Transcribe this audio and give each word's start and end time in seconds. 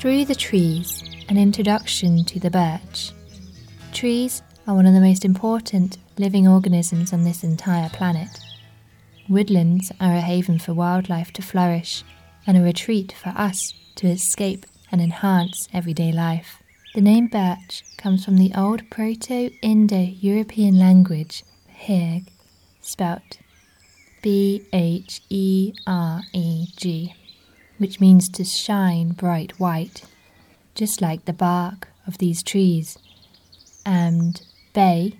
Through 0.00 0.24
the 0.24 0.34
Trees 0.34 1.02
An 1.28 1.36
Introduction 1.36 2.24
to 2.24 2.40
the 2.40 2.48
Birch. 2.48 3.12
Trees 3.92 4.40
are 4.66 4.74
one 4.74 4.86
of 4.86 4.94
the 4.94 5.00
most 5.00 5.26
important 5.26 5.98
living 6.16 6.48
organisms 6.48 7.12
on 7.12 7.24
this 7.24 7.44
entire 7.44 7.90
planet. 7.90 8.30
Woodlands 9.28 9.92
are 10.00 10.14
a 10.14 10.22
haven 10.22 10.58
for 10.58 10.72
wildlife 10.72 11.34
to 11.34 11.42
flourish 11.42 12.02
and 12.46 12.56
a 12.56 12.62
retreat 12.62 13.12
for 13.12 13.28
us 13.36 13.74
to 13.96 14.06
escape 14.06 14.64
and 14.90 15.02
enhance 15.02 15.68
everyday 15.74 16.12
life. 16.12 16.62
The 16.94 17.02
name 17.02 17.26
birch 17.26 17.84
comes 17.98 18.24
from 18.24 18.38
the 18.38 18.52
old 18.56 18.88
Proto 18.88 19.50
Indo 19.60 20.00
European 20.00 20.78
language 20.78 21.44
Bhereg, 21.68 22.28
spelt 22.80 23.36
B 24.22 24.66
H 24.72 25.20
E 25.28 25.74
R 25.86 26.22
E 26.32 26.68
G, 26.78 27.14
which 27.80 27.98
means 27.98 28.28
to 28.28 28.44
shine 28.44 29.08
bright 29.08 29.58
white, 29.58 30.04
just 30.74 31.00
like 31.00 31.24
the 31.24 31.32
bark 31.32 31.88
of 32.06 32.18
these 32.18 32.42
trees. 32.42 32.98
And 33.86 34.38
bay, 34.74 35.14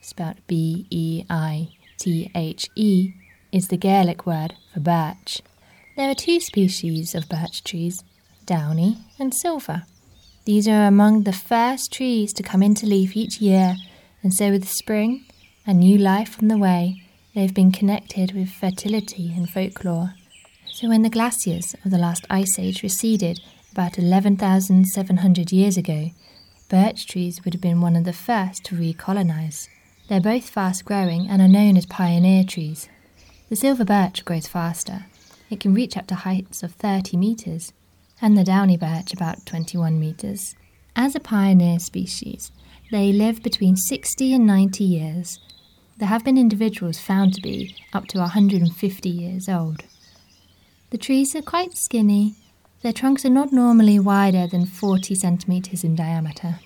spelt 0.00 0.36
B 0.46 0.86
E 0.88 1.24
I 1.28 1.70
T 1.98 2.30
H 2.32 2.68
E, 2.76 3.12
is 3.50 3.66
the 3.66 3.76
Gaelic 3.76 4.24
word 4.24 4.54
for 4.72 4.78
birch. 4.78 5.42
There 5.96 6.08
are 6.08 6.14
two 6.14 6.38
species 6.38 7.12
of 7.12 7.28
birch 7.28 7.64
trees, 7.64 8.04
downy 8.44 8.98
and 9.18 9.34
silver. 9.34 9.82
These 10.44 10.68
are 10.68 10.86
among 10.86 11.24
the 11.24 11.32
first 11.32 11.92
trees 11.92 12.32
to 12.34 12.44
come 12.44 12.62
into 12.62 12.86
leaf 12.86 13.16
each 13.16 13.40
year, 13.40 13.74
and 14.22 14.32
so 14.32 14.52
with 14.52 14.68
spring 14.68 15.24
and 15.66 15.80
new 15.80 15.98
life 15.98 16.40
on 16.40 16.46
the 16.46 16.56
way, 16.56 17.02
they 17.34 17.42
have 17.42 17.54
been 17.54 17.72
connected 17.72 18.30
with 18.30 18.50
fertility 18.50 19.32
and 19.36 19.50
folklore. 19.50 20.14
So 20.76 20.88
when 20.90 21.00
the 21.00 21.08
glaciers 21.08 21.74
of 21.86 21.90
the 21.90 21.96
last 21.96 22.26
ice 22.28 22.58
age 22.58 22.82
receded 22.82 23.40
about 23.72 23.96
11,700 23.96 25.50
years 25.50 25.78
ago, 25.78 26.10
birch 26.68 27.06
trees 27.06 27.42
would 27.42 27.54
have 27.54 27.62
been 27.62 27.80
one 27.80 27.96
of 27.96 28.04
the 28.04 28.12
first 28.12 28.62
to 28.64 28.74
recolonize. 28.74 29.70
They're 30.10 30.20
both 30.20 30.50
fast 30.50 30.84
growing 30.84 31.28
and 31.30 31.40
are 31.40 31.48
known 31.48 31.78
as 31.78 31.86
pioneer 31.86 32.44
trees. 32.44 32.90
The 33.48 33.56
silver 33.56 33.86
birch 33.86 34.22
grows 34.26 34.48
faster. 34.48 35.06
It 35.48 35.60
can 35.60 35.72
reach 35.72 35.96
up 35.96 36.08
to 36.08 36.14
heights 36.14 36.62
of 36.62 36.72
30 36.72 37.16
meters, 37.16 37.72
and 38.20 38.36
the 38.36 38.44
downy 38.44 38.76
birch 38.76 39.14
about 39.14 39.46
21 39.46 39.98
meters. 39.98 40.54
As 40.94 41.14
a 41.14 41.20
pioneer 41.20 41.78
species, 41.78 42.52
they 42.90 43.14
live 43.14 43.42
between 43.42 43.76
60 43.76 44.34
and 44.34 44.46
90 44.46 44.84
years. 44.84 45.40
There 45.96 46.08
have 46.08 46.22
been 46.22 46.36
individuals 46.36 46.98
found 46.98 47.32
to 47.32 47.40
be 47.40 47.74
up 47.94 48.08
to 48.08 48.18
150 48.18 49.08
years 49.08 49.48
old. 49.48 49.82
The 50.90 50.98
trees 50.98 51.34
are 51.34 51.42
quite 51.42 51.76
skinny. 51.76 52.34
Their 52.82 52.92
trunks 52.92 53.24
are 53.24 53.30
not 53.30 53.52
normally 53.52 53.98
wider 53.98 54.46
than 54.46 54.66
40 54.66 55.16
centimeters 55.16 55.82
in 55.82 55.96
diameter. 55.96 56.60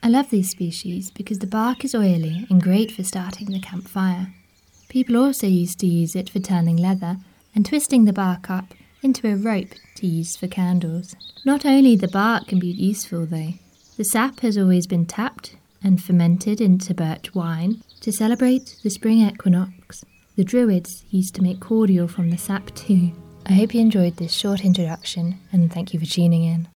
I 0.00 0.08
love 0.08 0.30
these 0.30 0.50
species 0.50 1.10
because 1.10 1.40
the 1.40 1.46
bark 1.48 1.84
is 1.84 1.92
oily 1.94 2.46
and 2.48 2.62
great 2.62 2.92
for 2.92 3.02
starting 3.02 3.50
the 3.50 3.60
campfire. 3.60 4.32
People 4.88 5.16
also 5.16 5.48
used 5.48 5.80
to 5.80 5.88
use 5.88 6.14
it 6.14 6.30
for 6.30 6.38
turning 6.38 6.76
leather 6.76 7.16
and 7.52 7.66
twisting 7.66 8.04
the 8.04 8.12
bark 8.12 8.48
up 8.48 8.74
into 9.02 9.26
a 9.26 9.34
rope 9.34 9.74
to 9.96 10.06
use 10.06 10.36
for 10.36 10.46
candles. 10.46 11.16
Not 11.44 11.66
only 11.66 11.96
the 11.96 12.06
bark 12.06 12.46
can 12.46 12.60
be 12.60 12.68
useful 12.68 13.26
though, 13.26 13.54
the 13.96 14.04
sap 14.04 14.40
has 14.40 14.56
always 14.56 14.86
been 14.86 15.04
tapped 15.04 15.56
and 15.82 16.00
fermented 16.00 16.60
into 16.60 16.94
birch 16.94 17.34
wine 17.34 17.82
to 18.02 18.12
celebrate 18.12 18.76
the 18.84 18.90
spring 18.90 19.18
equinox. 19.18 20.04
The 20.36 20.44
Druids 20.44 21.04
used 21.10 21.34
to 21.34 21.42
make 21.42 21.58
cordial 21.58 22.06
from 22.06 22.30
the 22.30 22.38
sap 22.38 22.72
too. 22.76 23.12
I 23.50 23.54
hope 23.54 23.74
you 23.74 23.80
enjoyed 23.80 24.18
this 24.18 24.34
short 24.34 24.62
introduction 24.62 25.40
and 25.52 25.72
thank 25.72 25.94
you 25.94 26.00
for 26.00 26.04
tuning 26.04 26.44
in. 26.44 26.66